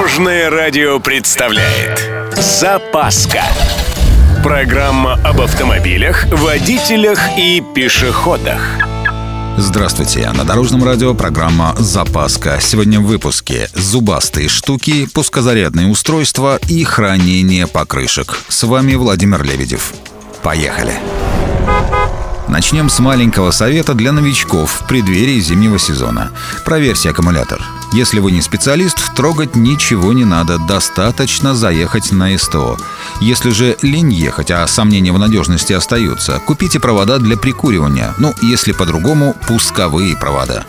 Дорожное 0.00 0.48
радио 0.48 0.98
представляет 0.98 2.10
Запаска 2.34 3.42
Программа 4.42 5.20
об 5.22 5.42
автомобилях, 5.42 6.24
водителях 6.32 7.20
и 7.36 7.62
пешеходах 7.74 8.62
Здравствуйте, 9.58 10.30
на 10.30 10.44
Дорожном 10.44 10.84
радио 10.84 11.12
программа 11.12 11.74
«Запаска». 11.76 12.60
Сегодня 12.62 12.98
в 12.98 13.04
выпуске 13.04 13.68
«Зубастые 13.74 14.48
штуки», 14.48 15.06
«Пускозарядные 15.12 15.88
устройства» 15.88 16.58
и 16.66 16.82
«Хранение 16.82 17.66
покрышек». 17.66 18.38
С 18.48 18.62
вами 18.62 18.94
Владимир 18.94 19.42
Лебедев. 19.42 19.92
Поехали! 20.42 20.94
Начнем 22.48 22.88
с 22.88 22.98
маленького 23.00 23.50
совета 23.50 23.92
для 23.92 24.12
новичков 24.12 24.80
в 24.80 24.88
преддверии 24.88 25.40
зимнего 25.40 25.78
сезона. 25.78 26.30
Проверьте 26.64 27.10
аккумулятор. 27.10 27.60
Если 27.92 28.20
вы 28.20 28.30
не 28.30 28.40
специалист, 28.40 29.14
трогать 29.16 29.56
ничего 29.56 30.12
не 30.12 30.24
надо, 30.24 30.58
достаточно 30.58 31.56
заехать 31.56 32.12
на 32.12 32.38
СТО. 32.38 32.76
Если 33.20 33.50
же 33.50 33.76
лень 33.82 34.12
ехать, 34.12 34.50
а 34.50 34.66
сомнения 34.66 35.12
в 35.12 35.18
надежности 35.18 35.74
остаются, 35.74 36.40
купите 36.46 36.80
провода 36.80 37.18
для 37.18 37.36
прикуривания. 37.36 38.14
Ну, 38.18 38.34
если 38.40 38.72
по-другому, 38.72 39.36
пусковые 39.46 40.16
провода. 40.16 40.64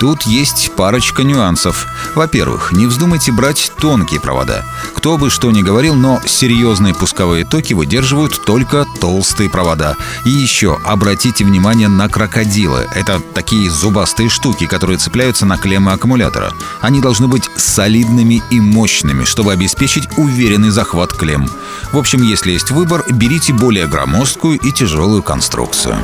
Тут 0.00 0.22
есть 0.22 0.72
парочка 0.76 1.24
нюансов. 1.24 1.86
Во-первых, 2.14 2.72
не 2.72 2.86
вздумайте 2.86 3.32
брать 3.32 3.70
тонкие 3.78 4.18
провода. 4.18 4.64
Кто 4.94 5.18
бы 5.18 5.28
что 5.28 5.50
ни 5.50 5.60
говорил, 5.60 5.94
но 5.94 6.22
серьезные 6.24 6.94
пусковые 6.94 7.44
токи 7.44 7.74
выдерживают 7.74 8.42
только 8.46 8.86
толстые 8.98 9.50
провода. 9.50 9.96
И 10.24 10.30
еще 10.30 10.78
обратите 10.84 11.44
внимание 11.44 11.88
на 11.88 12.08
крокодилы. 12.08 12.88
Это 12.94 13.20
такие 13.34 13.70
зубастые 13.70 14.30
штуки, 14.30 14.64
которые 14.64 14.96
цепляются 14.96 15.44
на 15.44 15.58
клеммы 15.58 15.92
аккумулятора. 15.92 16.54
Они 16.80 17.02
должны 17.02 17.28
быть 17.28 17.50
солидными 17.56 18.42
и 18.50 18.58
мощными, 18.58 19.24
чтобы 19.24 19.52
обеспечить 19.52 20.08
уверенный 20.16 20.70
захват 20.70 21.12
клемм. 21.12 21.50
В 21.92 21.98
общем, 21.98 22.22
если 22.22 22.52
есть 22.52 22.70
выбор, 22.70 23.04
берите 23.10 23.52
более 23.52 23.88
громоздкую 23.88 24.58
и 24.60 24.70
тяжелую 24.70 25.22
конструкцию. 25.22 25.96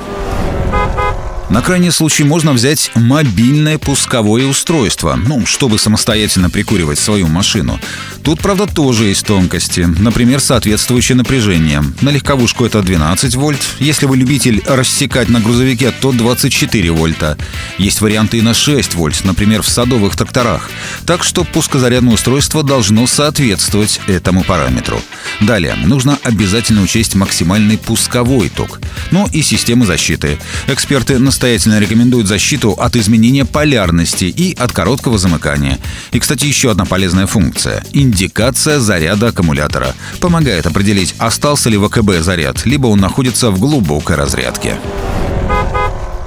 На 1.48 1.62
крайний 1.62 1.92
случай 1.92 2.24
можно 2.24 2.52
взять 2.52 2.90
мобильное 2.96 3.78
пусковое 3.78 4.46
устройство, 4.46 5.14
ну, 5.14 5.46
чтобы 5.46 5.78
самостоятельно 5.78 6.50
прикуривать 6.50 6.98
свою 6.98 7.28
машину. 7.28 7.78
Тут, 8.24 8.40
правда, 8.40 8.66
тоже 8.66 9.04
есть 9.04 9.24
тонкости. 9.24 9.82
Например, 9.82 10.40
соответствующее 10.40 11.14
напряжение. 11.14 11.84
На 12.00 12.10
легковушку 12.10 12.64
это 12.64 12.82
12 12.82 13.36
вольт. 13.36 13.60
Если 13.78 14.06
вы 14.06 14.16
любитель 14.16 14.60
рассекать 14.66 15.28
на 15.28 15.40
грузовике, 15.40 15.92
то 15.92 16.10
24 16.10 16.90
вольта. 16.90 17.38
Есть 17.78 18.00
варианты 18.00 18.38
и 18.38 18.42
на 18.42 18.52
6 18.52 18.94
вольт, 18.94 19.24
например, 19.24 19.62
в 19.62 19.68
садовых 19.68 20.16
тракторах. 20.16 20.68
Так 21.06 21.22
что 21.22 21.44
пускозарядное 21.44 22.14
устройство 22.14 22.64
должно 22.64 23.06
соответствовать 23.06 24.00
этому 24.08 24.42
параметру. 24.42 25.00
Далее, 25.40 25.76
нужно 25.76 26.18
обязательно 26.24 26.82
учесть 26.82 27.14
максимальный 27.14 27.78
пусковой 27.78 28.48
ток. 28.48 28.80
Ну 29.12 29.28
и 29.32 29.42
системы 29.42 29.86
защиты. 29.86 30.40
Эксперты 30.66 31.20
настоятельно 31.36 31.78
рекомендуют 31.78 32.28
защиту 32.28 32.70
от 32.70 32.96
изменения 32.96 33.44
полярности 33.44 34.24
и 34.24 34.54
от 34.54 34.72
короткого 34.72 35.18
замыкания. 35.18 35.78
И, 36.12 36.18
кстати, 36.18 36.46
еще 36.46 36.70
одна 36.70 36.86
полезная 36.86 37.26
функция– 37.26 37.84
индикация 37.92 38.80
заряда 38.80 39.28
аккумулятора. 39.28 39.94
Помогает 40.18 40.64
определить, 40.64 41.14
остался 41.18 41.68
ли 41.68 41.76
в 41.76 41.84
АКБ 41.84 42.22
заряд, 42.22 42.64
либо 42.64 42.86
он 42.86 43.00
находится 43.00 43.50
в 43.50 43.60
глубокой 43.60 44.16
разрядке. 44.16 44.78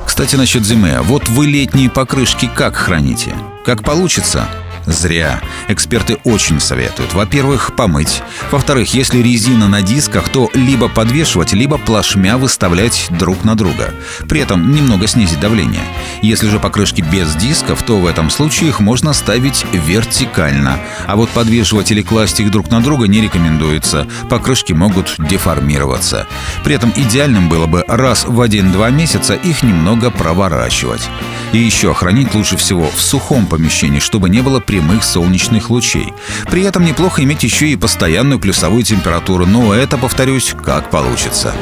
Кстати, 0.05 0.35
насчет 0.35 0.63
зимы. 0.63 0.99
Вот 1.01 1.27
вы 1.27 1.47
летние 1.47 1.89
покрышки 1.89 2.47
как 2.53 2.75
храните? 2.75 3.33
Как 3.65 3.83
получится? 3.83 4.47
Зря. 4.89 5.39
Эксперты 5.67 6.17
очень 6.23 6.59
советуют. 6.59 7.13
Во-первых, 7.13 7.75
помыть. 7.75 8.23
Во-вторых, 8.49 8.93
если 8.95 9.19
резина 9.19 9.67
на 9.67 9.83
дисках, 9.83 10.29
то 10.29 10.49
либо 10.55 10.89
подвешивать, 10.89 11.53
либо 11.53 11.77
плашмя 11.77 12.37
выставлять 12.37 13.07
друг 13.11 13.43
на 13.43 13.55
друга. 13.55 13.93
При 14.27 14.41
этом 14.41 14.73
немного 14.73 15.05
снизить 15.05 15.39
давление. 15.39 15.83
Если 16.23 16.49
же 16.49 16.59
покрышки 16.59 17.01
без 17.01 17.35
дисков, 17.35 17.83
то 17.83 17.99
в 17.99 18.07
этом 18.07 18.31
случае 18.31 18.69
их 18.69 18.79
можно 18.79 19.13
ставить 19.13 19.65
вертикально. 19.71 20.79
А 21.05 21.15
вот 21.15 21.29
подвешивать 21.29 21.91
или 21.91 22.01
класть 22.01 22.39
их 22.39 22.49
друг 22.49 22.71
на 22.71 22.81
друга 22.81 23.07
не 23.07 23.21
рекомендуется. 23.21 24.07
Покрышки 24.27 24.73
могут 24.73 25.15
деформироваться. 25.19 26.25
При 26.63 26.73
этом 26.73 26.91
идеальным 26.95 27.47
было 27.47 27.67
бы 27.67 27.85
раз 27.87 28.25
в 28.25 28.41
1-2 28.41 28.91
месяца 28.91 29.35
их 29.35 29.61
немного 29.61 30.09
проворачивать. 30.09 31.07
И 31.51 31.57
еще 31.57 31.93
хранить 31.93 32.33
лучше 32.35 32.57
всего 32.57 32.89
в 32.89 33.01
сухом 33.01 33.47
помещении, 33.47 33.99
чтобы 33.99 34.29
не 34.29 34.41
было 34.41 34.59
прямых 34.59 35.03
солнечных 35.03 35.69
лучей. 35.69 36.13
При 36.49 36.63
этом 36.63 36.85
неплохо 36.85 37.23
иметь 37.23 37.43
еще 37.43 37.67
и 37.69 37.75
постоянную 37.75 38.39
плюсовую 38.39 38.83
температуру, 38.83 39.45
но 39.45 39.73
это, 39.73 39.97
повторюсь, 39.97 40.53
как 40.63 40.89
получится. 40.91 41.53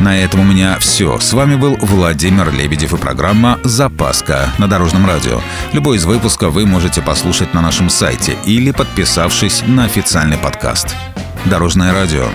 На 0.00 0.18
этом 0.18 0.40
у 0.40 0.44
меня 0.44 0.78
все. 0.78 1.20
С 1.20 1.34
вами 1.34 1.56
был 1.56 1.76
Владимир 1.76 2.50
Лебедев 2.50 2.94
и 2.94 2.96
программа 2.96 3.60
«Запаска» 3.64 4.48
на 4.56 4.66
Дорожном 4.66 5.06
радио. 5.06 5.40
Любой 5.72 5.98
из 5.98 6.06
выпусков 6.06 6.54
вы 6.54 6.64
можете 6.64 7.02
послушать 7.02 7.52
на 7.52 7.60
нашем 7.60 7.90
сайте 7.90 8.36
или 8.46 8.70
подписавшись 8.70 9.62
на 9.66 9.84
официальный 9.84 10.38
подкаст. 10.38 10.96
Дорожное 11.44 11.92
радио. 11.92 12.28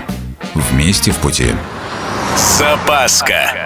Вместе 0.54 1.10
в 1.10 1.16
пути. 1.16 1.48
Запаска. 2.36 3.65